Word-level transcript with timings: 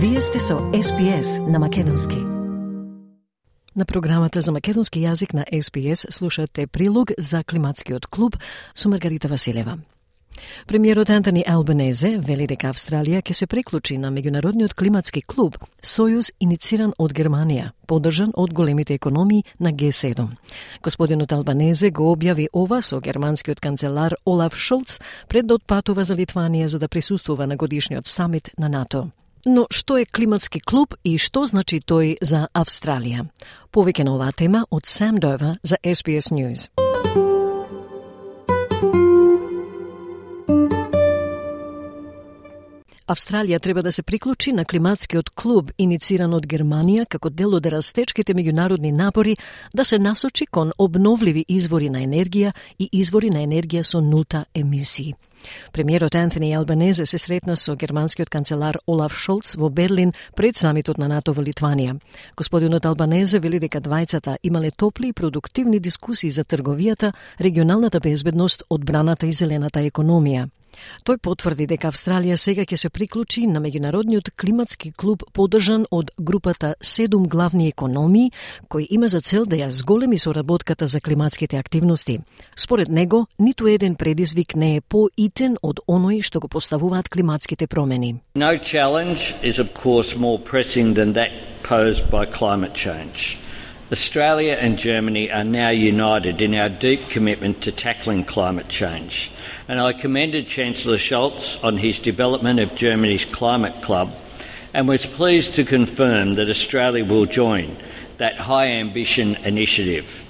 Вие 0.00 0.20
сте 0.20 0.38
со 0.38 0.54
SPS 0.54 1.50
на 1.50 1.58
Македонски. 1.58 2.16
На 3.76 3.84
програмата 3.84 4.40
за 4.40 4.52
македонски 4.52 5.00
јазик 5.00 5.34
на 5.34 5.44
SPS 5.52 6.10
слушате 6.10 6.66
прилог 6.66 7.10
за 7.18 7.42
климатскиот 7.44 8.06
клуб 8.06 8.36
со 8.74 8.88
Маргарита 8.88 9.28
Василева. 9.28 9.78
Премиерот 10.66 11.10
Антони 11.10 11.44
Албанезе 11.48 12.18
вели 12.18 12.46
дека 12.46 12.70
Австралија 12.70 13.24
ќе 13.26 13.32
се 13.32 13.46
приклучи 13.46 13.98
на 13.98 14.12
меѓународниот 14.14 14.78
климатски 14.78 15.22
клуб 15.22 15.58
Сојуз 15.82 16.30
иницииран 16.40 16.94
од 16.98 17.12
Германија, 17.12 17.72
поддржан 17.86 18.30
од 18.36 18.54
големите 18.54 18.94
економии 18.94 19.44
на 19.58 19.72
Г7. 19.72 20.28
Господинот 20.82 21.32
Албанезе 21.32 21.90
го 21.90 22.14
објави 22.14 22.46
ова 22.52 22.82
со 22.82 23.00
германскиот 23.00 23.60
канцелар 23.60 24.14
Олаф 24.24 24.54
Шолц 24.54 25.00
пред 25.28 25.46
да 25.46 25.54
отпатува 25.54 26.04
за 26.04 26.14
Литванија 26.14 26.66
за 26.66 26.78
да 26.78 26.88
присуствува 26.88 27.46
на 27.46 27.56
годишниот 27.56 28.06
самит 28.06 28.50
на 28.58 28.68
НАТО. 28.68 29.10
Но 29.46 29.66
што 29.70 29.98
е 29.98 30.04
климатски 30.04 30.60
клуб 30.60 30.94
и 31.04 31.18
што 31.18 31.46
значи 31.46 31.80
тој 31.80 32.16
за 32.22 32.48
Австралија? 32.54 33.28
Повеќе 33.72 34.04
на 34.04 34.16
оваа 34.18 34.32
тема 34.32 34.64
од 34.70 34.86
Сам 34.86 35.18
Дојва 35.22 35.56
за 35.62 35.76
SBS 35.84 36.32
News. 36.34 36.68
Австралија 43.08 43.56
треба 43.58 43.80
да 43.82 43.88
се 43.92 44.02
приклучи 44.02 44.52
на 44.52 44.64
климатскиот 44.68 45.30
клуб 45.30 45.70
иницииран 45.80 46.34
од 46.36 46.44
Германија 46.46 47.06
како 47.08 47.30
дел 47.32 47.54
од 47.56 47.66
растечките 47.72 48.34
меѓународни 48.36 48.90
напори 48.92 49.36
да 49.72 49.84
се 49.84 49.98
насочи 49.98 50.44
кон 50.46 50.74
обновливи 50.78 51.46
извори 51.48 51.88
на 51.88 52.02
енергија 52.04 52.52
и 52.78 52.88
извори 52.92 53.30
на 53.30 53.40
енергија 53.46 53.82
со 53.82 54.02
нулта 54.04 54.44
емисии. 54.54 55.14
Премиерот 55.72 56.14
Антони 56.14 56.52
Албанезе 56.52 57.06
се 57.06 57.18
сретна 57.18 57.56
со 57.56 57.76
германскиот 57.76 58.28
канцелар 58.28 58.76
Олаф 58.86 59.16
Шолц 59.16 59.54
во 59.56 59.70
Берлин 59.70 60.12
пред 60.36 60.56
самитот 60.56 60.98
на 60.98 61.08
НАТО 61.08 61.32
во 61.32 61.42
Литванија. 61.42 61.96
Господинот 62.36 62.84
Албанезе 62.84 63.40
вели 63.40 63.58
дека 63.58 63.80
двајцата 63.80 64.36
имале 64.42 64.70
топли 64.70 65.08
и 65.08 65.12
продуктивни 65.12 65.80
дискусии 65.80 66.30
за 66.30 66.44
трговијата, 66.44 67.12
регионалната 67.40 68.00
безбедност, 68.00 68.64
одбраната 68.68 69.26
и 69.26 69.32
зелената 69.32 69.80
економија. 69.80 70.48
Тој 71.04 71.18
потврди 71.22 71.66
дека 71.66 71.88
Австралија 71.88 72.36
сега 72.36 72.62
ќе 72.62 72.76
се 72.76 72.90
приклучи 72.90 73.46
на 73.46 73.60
меѓународниот 73.60 74.30
климатски 74.36 74.92
клуб 74.92 75.24
поддржан 75.32 75.86
од 75.90 76.10
групата 76.18 76.74
седум 76.80 77.28
главни 77.28 77.68
економии, 77.68 78.32
кој 78.68 78.86
има 78.90 79.08
за 79.08 79.20
цел 79.20 79.46
да 79.46 79.56
ја 79.56 79.68
зголеми 79.68 80.18
соработката 80.18 80.86
за 80.86 81.00
климатските 81.00 81.56
активности. 81.56 82.20
Според 82.56 82.88
него, 82.88 83.26
ниту 83.38 83.66
еден 83.66 83.94
предизвик 83.94 84.54
не 84.56 84.76
е 84.76 84.80
поитен 84.80 85.56
од 85.62 85.80
оној 85.88 86.22
што 86.22 86.40
го 86.40 86.48
поставуваат 86.48 87.08
климатските 87.08 87.66
промени. 87.66 88.16
No 88.34 88.58
challenge 88.58 89.34
is 89.42 89.58
of 89.58 89.74
course 89.74 90.16
more 90.16 90.38
pressing 90.38 90.94
than 90.94 91.12
that 91.14 91.30
posed 91.62 92.10
by 92.10 92.24
climate 92.26 92.74
change. 92.74 93.47
Australia 93.90 94.52
and 94.52 94.78
Germany 94.78 95.30
are 95.30 95.44
now 95.44 95.70
united 95.70 96.42
in 96.42 96.54
our 96.54 96.68
deep 96.68 97.08
commitment 97.08 97.62
to 97.62 97.72
tackling 97.72 98.22
climate 98.22 98.68
change. 98.68 99.30
And 99.66 99.80
I 99.80 99.94
commended 99.94 100.46
Chancellor 100.46 100.98
Scholz 100.98 101.62
on 101.64 101.78
his 101.78 101.98
development 101.98 102.60
of 102.60 102.74
Germany's 102.74 103.24
climate 103.24 103.80
club 103.80 104.14
and 104.74 104.86
was 104.86 105.06
pleased 105.06 105.54
to 105.54 105.64
confirm 105.64 106.34
that 106.34 106.50
Australia 106.50 107.02
will 107.02 107.24
join 107.24 107.78
that 108.18 108.36
high 108.36 108.66
ambition 108.66 109.36
initiative. 109.36 110.26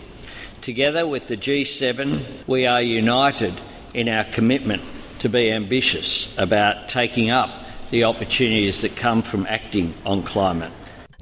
Together 0.60 1.04
with 1.04 1.26
the 1.26 1.36
G7, 1.36 2.24
we 2.46 2.64
are 2.64 2.80
united 2.80 3.54
in 3.92 4.08
our 4.08 4.24
commitment 4.24 4.82
to 5.18 5.28
be 5.28 5.50
ambitious 5.50 6.32
about 6.38 6.88
taking 6.88 7.30
up 7.30 7.50
the 7.90 8.04
opportunities 8.04 8.82
that 8.82 8.94
come 8.94 9.22
from 9.22 9.46
acting 9.48 9.94
on 10.06 10.22
climate. 10.22 10.70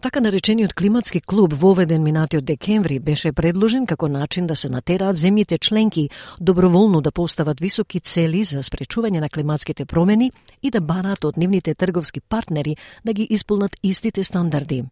Така 0.02 0.20
наречениот 0.20 0.74
климатски 0.74 1.20
клуб 1.20 1.52
воведен 1.52 2.02
минатиот 2.02 2.44
декември 2.44 2.98
беше 2.98 3.32
предложен 3.32 3.86
како 3.86 4.08
начин 4.08 4.46
да 4.46 4.56
се 4.56 4.68
натераат 4.68 5.16
земјите 5.16 5.58
членки 5.58 6.10
доброволно 6.40 7.00
да 7.00 7.10
постават 7.10 7.60
високи 7.60 8.00
цели 8.00 8.44
за 8.44 8.62
спречување 8.62 9.20
на 9.20 9.28
климатските 9.28 9.84
промени 9.84 10.32
и 10.62 10.70
да 10.70 10.80
бараат 10.80 11.24
од 11.24 11.36
нивните 11.36 11.74
трговски 11.74 12.20
партнери 12.20 12.76
да 13.04 13.12
ги 13.12 13.26
исполнат 13.30 13.76
истите 13.82 14.24
стандарди. 14.24 14.84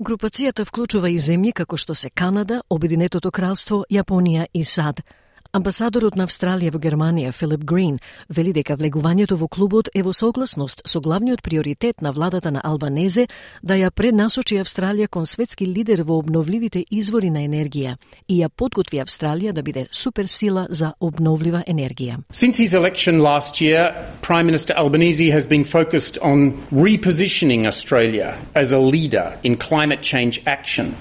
Групацијата 0.00 0.64
вклучува 0.64 1.10
и 1.10 1.18
земји 1.18 1.52
како 1.52 1.76
што 1.76 1.94
се 1.94 2.10
Канада, 2.10 2.62
Обединетото 2.70 3.30
кралство, 3.30 3.84
Јапонија 3.90 4.46
и 4.54 4.64
САД– 4.64 5.02
Амбасадорот 5.52 6.14
на 6.16 6.24
Австралија 6.24 6.72
во 6.72 6.78
Германија, 6.80 7.28
Филип 7.36 7.66
Грин, 7.68 7.98
вели 8.32 8.54
дека 8.56 8.72
влегувањето 8.80 9.36
во 9.36 9.50
клубот 9.52 9.90
е 9.92 10.00
во 10.00 10.14
согласност 10.16 10.80
со 10.88 11.02
главниот 11.04 11.42
приоритет 11.44 12.00
на 12.00 12.12
владата 12.16 12.48
на 12.50 12.62
Албанезе 12.64 13.26
да 13.60 13.76
ја 13.76 13.90
пренасочи 13.90 14.56
Австралија 14.56 15.10
кон 15.12 15.28
светски 15.28 15.68
лидер 15.68 16.04
во 16.08 16.16
обновливите 16.22 16.86
извори 16.88 17.28
на 17.28 17.44
енергија 17.44 17.98
и 18.28 18.40
ја 18.40 18.48
подготви 18.48 19.04
Австралија 19.04 19.52
да 19.52 19.62
биде 19.62 19.84
суперсила 19.92 20.66
за 20.70 20.94
обновлива 21.00 21.62
енергија. 21.68 22.22
Since 22.32 22.56
his 22.56 22.72
election 22.72 23.20
last 23.20 23.60
year, 23.60 23.92
Prime 24.22 24.46
Minister 24.46 24.72
Albanese 24.72 25.28
has 25.28 25.46
been 25.46 25.66
focused 25.66 26.16
on 26.22 26.56
repositioning 26.72 27.66
Australia 27.66 28.38
as 28.54 28.72
a 28.72 28.78
leader 28.78 29.36
in 29.42 29.58
climate 29.58 30.00
change 30.00 30.40
action 30.46 30.96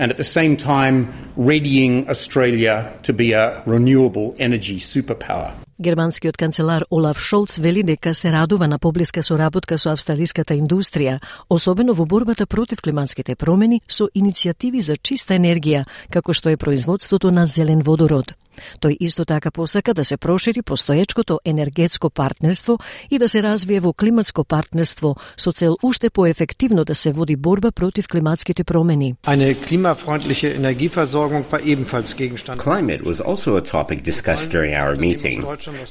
and 0.00 0.10
at 0.10 0.16
the 0.16 0.30
same 0.38 0.56
time 0.56 0.96
readying 1.36 2.08
Australia 2.08 2.76
to 3.06 3.12
be 3.12 3.28
a 3.32 3.62
renewable 3.66 4.34
energy 4.38 4.78
superpower. 4.92 5.50
Германскиот 5.80 6.36
канцелар 6.36 6.84
Олаф 6.90 7.18
Шолц 7.18 7.58
вели 7.58 7.82
дека 7.82 8.14
се 8.14 8.32
радува 8.32 8.68
на 8.68 8.78
поблиска 8.78 9.22
соработка 9.22 9.78
со 9.78 9.92
австралиската 9.92 10.54
индустрија, 10.54 11.20
особено 11.48 11.94
во 11.94 12.04
борбата 12.04 12.46
против 12.46 12.82
климатските 12.82 13.34
промени 13.34 13.80
со 13.88 14.08
иницијативи 14.14 14.80
за 14.80 14.96
чиста 14.96 15.34
енергија, 15.34 15.84
како 16.10 16.32
што 16.32 16.50
е 16.50 16.56
производството 16.56 17.30
на 17.30 17.46
зелен 17.46 17.80
водород. 17.80 18.34
Тој 18.80 18.96
исто 19.00 19.24
така 19.24 19.50
посака 19.50 19.94
да 19.94 20.04
се 20.04 20.16
прошири 20.16 20.62
постоечкото 20.62 21.40
енергетско 21.44 22.10
партнерство 22.10 22.78
и 23.10 23.18
да 23.18 23.28
се 23.28 23.42
развие 23.42 23.80
во 23.80 23.92
климатско 23.92 24.44
партнерство 24.44 25.16
со 25.36 25.52
цел 25.52 25.76
уште 25.82 26.10
поефективно 26.10 26.84
да 26.84 26.94
се 26.94 27.12
води 27.12 27.36
борба 27.36 27.70
против 27.72 28.08
климатските 28.08 28.64
промени. 28.64 29.14
Eine 29.26 29.54
klimafreundliche 29.54 30.54
Energieversorgung 30.56 31.44
war 31.50 31.60
ebenfalls 31.64 32.14
Gegenstand. 32.14 32.58
Climate 32.58 33.02
was 33.04 33.20
also 33.20 33.56
a 33.56 33.60
topic 33.60 34.02
discussed 34.02 34.50
during 34.50 34.74
our 34.74 34.96
meeting. 34.96 35.44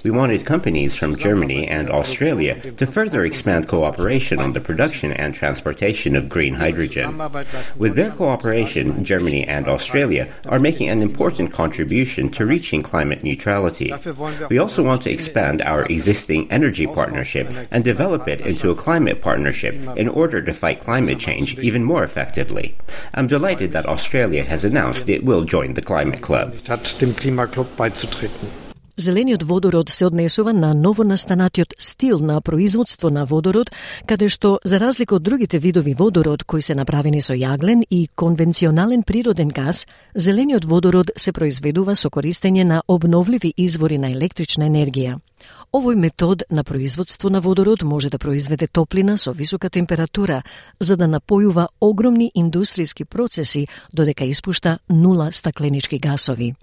We 0.03 0.11
wanted 0.11 0.45
companies 0.45 0.95
from 0.95 1.15
Germany 1.15 1.67
and 1.67 1.89
Australia 1.89 2.55
to 2.77 2.85
further 2.85 3.23
expand 3.23 3.67
cooperation 3.67 4.39
on 4.39 4.53
the 4.53 4.61
production 4.61 5.11
and 5.13 5.33
transportation 5.33 6.15
of 6.15 6.29
green 6.29 6.53
hydrogen. 6.53 7.07
With 7.77 7.95
their 7.95 8.11
cooperation, 8.11 9.03
Germany 9.03 9.47
and 9.47 9.67
Australia 9.67 10.27
are 10.47 10.59
making 10.59 10.89
an 10.89 11.01
important 11.01 11.51
contribution 11.53 12.29
to 12.29 12.45
reaching 12.59 12.83
climate 12.83 13.23
neutrality. 13.23 13.89
We 14.49 14.57
also 14.57 14.83
want 14.83 15.01
to 15.03 15.11
expand 15.11 15.61
our 15.61 15.83
existing 15.85 16.51
energy 16.51 16.87
partnership 16.87 17.47
and 17.71 17.85
develop 17.85 18.27
it 18.27 18.41
into 18.41 18.69
a 18.69 18.75
climate 18.75 19.21
partnership 19.21 19.75
in 19.95 20.09
order 20.09 20.41
to 20.41 20.53
fight 20.53 20.81
climate 20.81 21.19
change 21.19 21.57
even 21.59 21.85
more 21.85 22.03
effectively. 22.03 22.75
I'm 23.13 23.27
delighted 23.27 23.71
that 23.71 23.85
Australia 23.85 24.43
has 24.43 24.65
announced 24.65 25.07
it 25.07 25.23
will 25.23 25.45
join 25.45 25.75
the 25.75 25.81
Climate 25.81 26.21
Club. 26.21 26.47
Зелениот 28.99 29.43
водород 29.43 29.89
се 29.89 30.05
однесува 30.05 30.53
на 30.53 30.73
новонастанатиот 30.73 31.73
стил 31.79 32.19
на 32.19 32.41
производство 32.41 33.09
на 33.09 33.25
водород, 33.25 33.71
каде 34.05 34.27
што, 34.27 34.59
за 34.65 34.79
разлика 34.79 35.15
од 35.15 35.23
другите 35.23 35.59
видови 35.59 35.93
водород 35.93 36.43
кои 36.43 36.61
се 36.61 36.75
направени 36.75 37.21
со 37.23 37.31
јаглен 37.31 37.85
и 37.89 38.09
конвенционален 38.15 39.07
природен 39.07 39.55
газ, 39.55 39.87
зелениот 40.15 40.65
водород 40.65 41.15
се 41.15 41.31
произведува 41.31 41.95
со 41.95 42.09
користење 42.09 42.67
на 42.67 42.81
обновливи 42.87 43.53
извори 43.55 43.97
на 43.97 44.11
електрична 44.11 44.67
енергија. 44.67 45.15
Овој 45.71 45.95
метод 45.95 46.43
на 46.51 46.63
производство 46.63 47.29
на 47.29 47.39
водород 47.39 47.83
може 47.83 48.09
да 48.09 48.19
произведе 48.19 48.67
топлина 48.67 49.17
со 49.17 49.31
висока 49.31 49.69
температура, 49.69 50.43
за 50.79 50.97
да 50.97 51.07
напојува 51.07 51.69
огромни 51.79 52.31
индустријски 52.35 53.05
процеси 53.05 53.67
додека 53.93 54.25
испушта 54.25 54.79
нула 54.89 55.31
стакленички 55.31 55.99
гасови. 55.99 56.55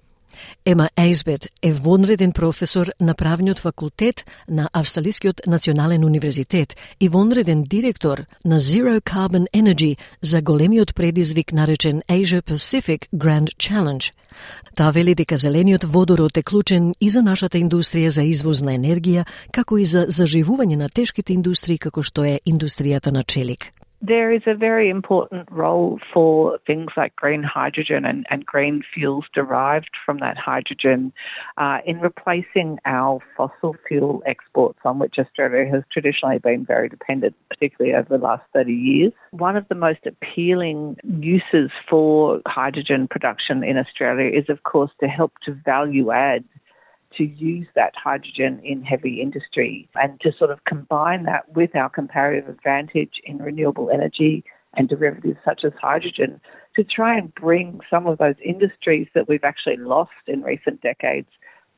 Ема 0.65 0.89
Ейсбет 0.99 1.47
е 1.61 1.73
вонреден 1.73 2.31
професор 2.31 2.91
на 2.99 3.13
правниот 3.13 3.59
факултет 3.59 4.25
на 4.49 4.69
Австралискиот 4.73 5.41
национален 5.47 6.05
универзитет 6.05 6.75
и 6.99 7.09
вонреден 7.09 7.63
директор 7.63 8.25
на 8.45 8.59
Zero 8.59 9.01
Carbon 9.01 9.45
Energy 9.53 9.97
за 10.21 10.41
големиот 10.41 10.95
предизвик 10.95 11.53
наречен 11.53 12.01
Asia 12.01 12.41
Pacific 12.41 13.07
Grand 13.15 13.47
Challenge. 13.57 14.11
Таа 14.75 14.91
вели 14.91 15.15
дека 15.15 15.37
зелениот 15.37 15.83
водород 15.83 16.37
е 16.37 16.43
клучен 16.43 16.93
и 17.01 17.09
за 17.09 17.21
нашата 17.21 17.57
индустрија 17.57 18.07
за 18.07 18.23
извоз 18.23 18.61
на 18.61 18.75
енергија, 18.77 19.25
како 19.51 19.77
и 19.77 19.85
за 19.85 20.05
заживување 20.07 20.75
на 20.75 20.89
тешките 20.89 21.33
индустрии 21.33 21.77
како 21.77 22.03
што 22.03 22.23
е 22.23 22.39
индустријата 22.45 23.11
на 23.11 23.23
челик. 23.23 23.76
There 24.01 24.31
is 24.31 24.43
a 24.45 24.53
very 24.53 24.89
important 24.89 25.49
role 25.51 25.99
for 26.13 26.59
things 26.67 26.91
like 26.95 27.15
green 27.15 27.41
hydrogen 27.41 28.05
and, 28.05 28.27
and 28.29 28.45
green 28.45 28.83
fuels 28.93 29.25
derived 29.33 29.89
from 30.05 30.19
that 30.19 30.37
hydrogen 30.37 31.11
uh, 31.57 31.79
in 31.85 31.99
replacing 31.99 32.77
our 32.85 33.19
fossil 33.35 33.75
fuel 33.87 34.21
exports, 34.27 34.79
on 34.85 34.99
which 34.99 35.15
Australia 35.17 35.65
has 35.71 35.83
traditionally 35.91 36.37
been 36.37 36.63
very 36.63 36.89
dependent, 36.89 37.35
particularly 37.49 37.95
over 37.95 38.17
the 38.17 38.23
last 38.23 38.43
30 38.53 38.71
years. 38.71 39.13
One 39.31 39.57
of 39.57 39.67
the 39.67 39.75
most 39.75 40.05
appealing 40.05 40.97
uses 41.03 41.71
for 41.89 42.41
hydrogen 42.45 43.07
production 43.09 43.63
in 43.63 43.77
Australia 43.77 44.29
is, 44.29 44.45
of 44.47 44.61
course, 44.61 44.91
to 44.99 45.07
help 45.07 45.33
to 45.45 45.53
value 45.65 46.11
add 46.11 46.43
to 47.17 47.23
use 47.23 47.67
that 47.75 47.93
hydrogen 47.95 48.59
in 48.63 48.83
heavy 48.83 49.21
industry 49.21 49.89
and 49.95 50.19
to 50.21 50.31
sort 50.37 50.51
of 50.51 50.63
combine 50.65 51.23
that 51.23 51.49
with 51.55 51.75
our 51.75 51.89
comparative 51.89 52.47
advantage 52.49 53.13
in 53.25 53.37
renewable 53.39 53.89
energy 53.91 54.43
and 54.75 54.89
derivatives 54.89 55.39
such 55.43 55.61
as 55.65 55.71
hydrogen 55.81 56.39
to 56.75 56.83
try 56.83 57.17
and 57.17 57.33
bring 57.35 57.79
some 57.89 58.05
of 58.05 58.19
those 58.19 58.35
industries 58.45 59.07
that 59.15 59.27
we've 59.27 59.43
actually 59.43 59.77
lost 59.77 60.11
in 60.27 60.41
recent 60.41 60.81
decades 60.81 61.29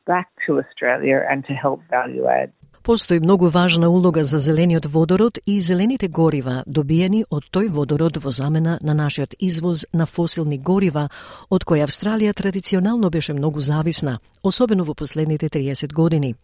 back 0.06 0.30
to 0.46 0.60
Australia 0.60 1.26
and 1.30 1.46
to 1.46 1.54
help 1.54 1.82
value 1.90 2.28
add. 2.28 2.52
Постои 2.84 3.20
многу 3.20 3.50
важна 3.50 3.90
улога 3.90 4.24
за 4.24 4.40
зелениот 4.40 4.86
водород 4.86 5.38
и 5.46 5.62
зелените 5.62 6.08
горива, 6.08 6.64
добиени 6.68 7.26
од 7.30 7.44
тој 7.52 7.68
водород 7.70 8.18
во 8.24 8.32
замена 8.32 8.80
на 8.82 8.94
нашиот 8.94 9.36
извоз 9.40 9.86
на 9.94 10.06
фосилни 10.06 10.58
горива, 10.58 11.10
од 11.50 11.64
кои 11.64 11.84
Австралија 11.84 12.34
традиционално 12.34 13.10
беше 13.10 13.34
многу 13.34 13.60
зависна, 13.60 14.20
особено 14.44 14.86
во 14.86 14.94
последните 14.94 15.50
30 15.50 15.94
години. 15.94 16.36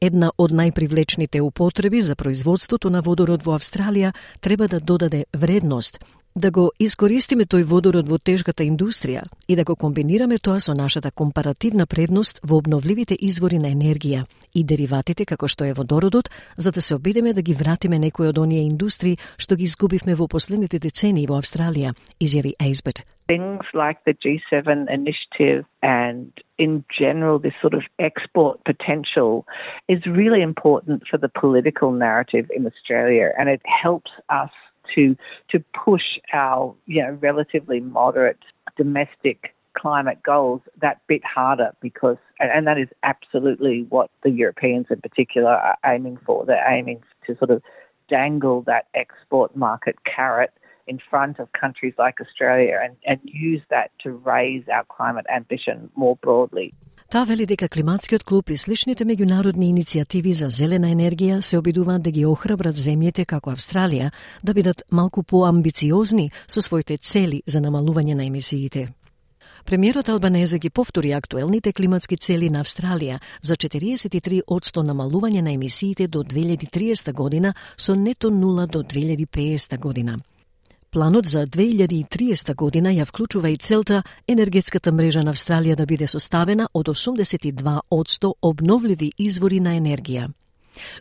Една 0.00 0.30
од 0.38 0.52
најпривлечните 0.52 1.40
употреби 1.40 2.00
за 2.00 2.14
производството 2.14 2.90
на 2.90 3.00
водород 3.00 3.42
во 3.42 3.56
Австралија 3.56 4.12
треба 4.40 4.68
да 4.68 4.80
додаде 4.80 5.24
вредност, 5.32 5.98
да 6.36 6.50
го 6.50 6.72
искористиме 6.82 7.44
тој 7.46 7.62
водород 7.70 8.08
во 8.10 8.18
тешката 8.18 8.64
индустрија 8.66 9.22
и 9.46 9.54
да 9.54 9.62
го 9.64 9.76
комбинираме 9.78 10.38
тоа 10.42 10.58
со 10.58 10.74
нашата 10.74 11.12
компаративна 11.14 11.86
предност 11.86 12.40
во 12.42 12.58
обновливите 12.58 13.14
извори 13.20 13.58
на 13.62 13.70
енергија 13.70 14.24
и 14.54 14.64
дериватите 14.64 15.26
како 15.30 15.46
што 15.46 15.64
е 15.64 15.76
водородот, 15.78 16.30
за 16.58 16.72
да 16.72 16.82
се 16.82 16.94
обидеме 16.94 17.32
да 17.32 17.42
ги 17.42 17.54
вратиме 17.54 17.98
некои 17.98 18.26
од 18.26 18.38
оние 18.38 18.66
индустрии 18.66 19.18
што 19.38 19.54
ги 19.54 19.62
изгубивме 19.70 20.18
во 20.18 20.26
последните 20.26 20.78
децении 20.78 21.26
во 21.30 21.38
Австралија, 21.38 21.94
изјави 22.18 22.58
Ейсбет. 22.58 23.06
Things 23.30 23.64
like 23.72 24.02
the 24.04 24.12
G7 24.12 24.90
initiative 24.90 25.64
and 25.82 26.28
in 26.58 26.84
general 26.90 27.38
this 27.38 27.54
sort 27.62 27.74
of 27.74 27.82
export 27.98 28.58
potential 28.66 29.46
is 29.88 30.04
really 30.04 30.42
important 30.42 31.06
for 31.08 31.16
the 31.16 31.30
political 31.40 31.90
narrative 31.92 32.50
in 32.50 32.66
Australia 32.66 33.30
and 33.38 33.48
it 33.48 33.62
helps 33.64 34.10
us 34.28 34.50
to 34.94 35.16
to 35.50 35.62
push 35.84 36.18
our 36.32 36.74
you 36.86 37.02
know 37.02 37.12
relatively 37.20 37.80
moderate 37.80 38.38
domestic 38.76 39.54
climate 39.76 40.22
goals 40.22 40.60
that 40.80 41.00
bit 41.08 41.22
harder 41.24 41.72
because 41.80 42.16
and 42.38 42.66
that 42.66 42.78
is 42.78 42.88
absolutely 43.02 43.86
what 43.88 44.10
the 44.22 44.30
Europeans 44.30 44.86
in 44.90 45.00
particular 45.00 45.50
are 45.50 45.76
aiming 45.84 46.18
for. 46.24 46.44
They're 46.46 46.70
aiming 46.70 47.02
to 47.26 47.36
sort 47.36 47.50
of 47.50 47.62
dangle 48.08 48.62
that 48.62 48.86
export 48.94 49.56
market 49.56 49.96
carrot 50.04 50.52
in 50.86 50.98
front 51.10 51.38
of 51.38 51.50
countries 51.52 51.94
like 51.98 52.20
Australia 52.20 52.78
and, 52.82 52.96
and 53.06 53.18
use 53.24 53.62
that 53.70 53.90
to 54.02 54.12
raise 54.12 54.64
our 54.72 54.84
climate 54.84 55.26
ambition 55.34 55.90
more 55.96 56.16
broadly. 56.16 56.74
Таа 57.14 57.24
вели 57.24 57.46
дека 57.46 57.68
климатскиот 57.68 58.24
клуб 58.26 58.50
и 58.50 58.56
сличните 58.58 59.04
меѓународни 59.06 59.68
иницијативи 59.70 60.32
за 60.34 60.48
зелена 60.50 60.88
енергија 60.90 61.36
се 61.46 61.60
обидуваат 61.60 62.02
да 62.02 62.10
ги 62.10 62.24
охрабрат 62.26 62.74
земјите 62.74 63.22
како 63.24 63.52
Австралија 63.52 64.08
да 64.42 64.54
бидат 64.54 64.82
малку 64.90 65.22
поамбициозни 65.22 66.32
со 66.48 66.58
своите 66.58 66.96
цели 66.96 67.40
за 67.46 67.62
намалување 67.62 68.18
на 68.18 68.26
емисиите. 68.26 68.88
Премиерот 69.64 70.08
Албанезе 70.08 70.58
ги 70.58 70.70
повтори 70.70 71.12
актуелните 71.12 71.72
климатски 71.72 72.16
цели 72.16 72.50
на 72.50 72.64
Австралија 72.66 73.20
за 73.42 73.54
43% 73.54 74.82
намалување 74.82 75.40
на 75.40 75.54
емисиите 75.54 76.08
до 76.08 76.24
2030 76.24 77.12
година 77.12 77.54
со 77.76 77.94
нето 77.94 78.30
нула 78.30 78.66
до 78.66 78.82
2050 78.82 79.78
година. 79.78 80.18
Планот 80.94 81.26
за 81.26 81.46
2030 81.46 82.54
година 82.54 82.92
ја 82.94 83.04
вклучува 83.04 83.50
и 83.50 83.56
целта 83.56 84.02
енергетската 84.28 84.92
мрежа 84.92 85.24
на 85.26 85.32
Австралија 85.34 85.74
да 85.74 85.86
биде 85.90 86.06
составена 86.06 86.68
од 86.74 86.86
82 86.86 87.80
од 87.90 88.08
100 88.08 88.32
обновливи 88.42 89.10
извори 89.18 89.58
на 89.60 89.72
енергија. 89.74 90.28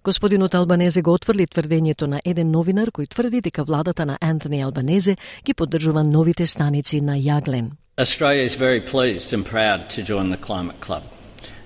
Господинот 0.04 0.56
Албанезе 0.56 1.02
го 1.02 1.14
отврли 1.14 1.46
тврдењето 1.46 2.08
на 2.08 2.22
еден 2.26 2.50
новинар 2.52 2.90
кој 2.90 3.06
тврди 3.10 3.42
дека 3.42 3.64
владата 3.64 4.06
на 4.06 4.18
Антони 4.22 4.64
Албанезе 4.64 5.16
ги 5.46 5.54
поддржува 5.54 6.04
новите 6.04 6.48
станици 6.48 7.02
на 7.02 7.14
Јаглен. 7.14 7.70
Australia 7.98 8.42
is 8.50 8.58
very 8.58 8.82
pleased 8.82 9.32
and 9.32 9.46
proud 9.46 9.90
to 9.90 10.02
join 10.02 10.32
the 10.32 10.42
Climate 10.42 10.80
Club. 10.80 11.04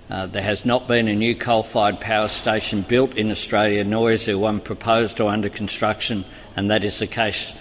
Uh, 0.10 0.28
there 0.28 0.44
has 0.44 0.66
not 0.66 0.88
been 0.88 1.08
a 1.08 1.16
new 1.16 1.34
coal-fired 1.34 2.02
power 2.02 2.28
station 2.28 2.84
built 2.90 3.16
in 3.16 3.32
Australia, 3.32 3.86
nor 3.86 4.12
is 4.12 4.26
there 4.26 4.38
one 4.38 4.60
proposed 4.60 5.22
or 5.22 5.32
under 5.32 5.48
construction, 5.50 6.26
and 6.58 6.70
that 6.70 6.84
is 6.84 7.00
the 7.00 7.08
case 7.08 7.54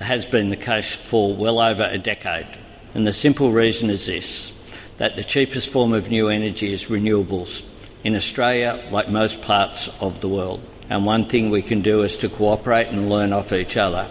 has 0.00 0.26
been 0.26 0.50
the 0.50 0.56
case 0.56 0.94
for 0.94 1.34
well 1.34 1.60
over 1.60 1.84
a 1.84 1.98
decade. 1.98 2.46
And 2.94 3.06
the 3.06 3.12
simple 3.12 3.52
reason 3.52 3.90
is 3.90 4.06
this 4.06 4.52
that 4.96 5.16
the 5.16 5.24
cheapest 5.24 5.70
form 5.70 5.92
of 5.92 6.08
new 6.08 6.28
energy 6.28 6.72
is 6.72 6.86
renewables 6.86 7.64
in 8.04 8.14
Australia, 8.14 8.80
like 8.90 9.08
most 9.08 9.42
parts 9.42 9.88
of 10.00 10.20
the 10.20 10.28
world. 10.28 10.60
And 10.88 11.04
one 11.04 11.26
thing 11.26 11.50
we 11.50 11.62
can 11.62 11.82
do 11.82 12.02
is 12.02 12.16
to 12.18 12.28
cooperate 12.28 12.88
and 12.88 13.10
learn 13.10 13.32
off 13.32 13.52
each 13.52 13.76
other 13.76 14.08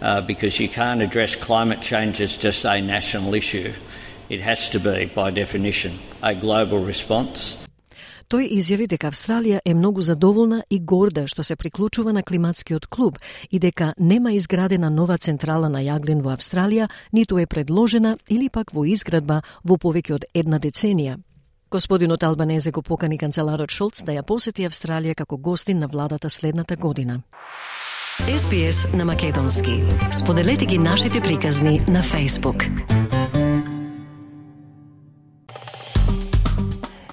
uh, 0.00 0.22
because 0.22 0.58
you 0.58 0.68
can't 0.68 1.02
address 1.02 1.36
climate 1.36 1.82
change 1.82 2.20
as 2.20 2.36
just 2.36 2.64
a 2.64 2.80
national 2.80 3.34
issue. 3.34 3.72
It 4.28 4.40
has 4.40 4.68
to 4.70 4.80
be, 4.80 5.06
by 5.06 5.30
definition, 5.30 5.98
a 6.22 6.34
global 6.34 6.80
response. 6.80 7.56
Тој 8.26 8.48
изјави 8.58 8.88
дека 8.90 9.06
Австралија 9.12 9.60
е 9.64 9.72
многу 9.74 10.02
задоволна 10.02 10.64
и 10.70 10.80
горда 10.80 11.28
што 11.30 11.44
се 11.46 11.54
приклучува 11.56 12.12
на 12.12 12.24
климатскиот 12.26 12.88
клуб 12.90 13.20
и 13.50 13.60
дека 13.62 13.92
нема 13.98 14.32
изградена 14.34 14.90
нова 14.90 15.18
централа 15.18 15.68
на 15.68 15.78
јаглен 15.78 16.24
во 16.24 16.32
Австралија, 16.34 16.88
ниту 17.12 17.38
е 17.38 17.46
предложена 17.46 18.16
или 18.28 18.48
пак 18.48 18.74
во 18.74 18.82
изградба 18.84 19.42
во 19.62 19.76
повеќе 19.78 20.14
од 20.14 20.24
една 20.34 20.58
деценија. 20.58 21.20
Господинот 21.70 22.22
Албанезе 22.22 22.72
го 22.72 22.82
покани 22.82 23.18
канцеларот 23.18 23.70
Шолц 23.70 24.02
да 24.02 24.12
ја 24.12 24.26
посети 24.26 24.66
Австралија 24.66 25.14
како 25.14 25.36
гостин 25.36 25.78
на 25.78 25.86
владата 25.86 26.30
следната 26.30 26.76
година. 26.76 27.22
СПС 28.26 28.90
на 28.94 29.04
Македонски. 29.04 29.82
Споделете 30.10 30.66
ги 30.66 30.78
нашите 30.78 31.20
приказни 31.20 31.78
на 31.78 32.02
Facebook. 32.02 32.66